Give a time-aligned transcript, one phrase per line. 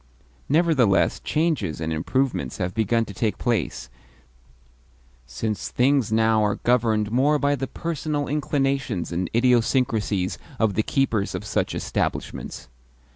[0.49, 3.87] Nevertheless changes and improvements have begun to take place,
[5.27, 11.35] since things now are governed more by the personal inclinations and idiosyncracies of the keepers
[11.35, 12.67] of such establishments.